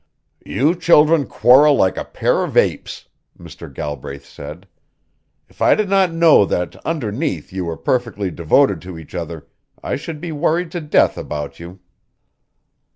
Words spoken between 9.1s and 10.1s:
other, I